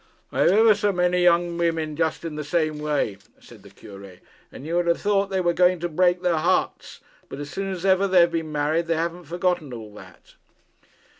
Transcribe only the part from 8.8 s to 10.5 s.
they have forgotten all that.'